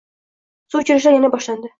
[0.73, 1.69] Suv oʻchishlar yana boshladi.